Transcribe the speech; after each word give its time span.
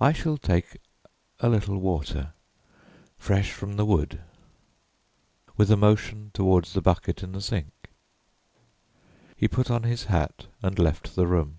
I 0.00 0.12
shall 0.12 0.36
take 0.38 0.78
a 1.40 1.48
little 1.48 1.78
water, 1.78 2.32
fresh 3.16 3.50
from 3.50 3.74
the 3.74 3.84
wood," 3.84 4.20
with 5.56 5.68
a 5.72 5.76
motion 5.76 6.30
toward 6.32 6.66
the 6.66 6.80
bucket 6.80 7.24
in 7.24 7.32
the 7.32 7.40
sink. 7.42 7.90
He 9.36 9.48
put 9.48 9.68
on 9.68 9.82
his 9.82 10.04
hat 10.04 10.46
and 10.62 10.78
left 10.78 11.16
the 11.16 11.26
room. 11.26 11.58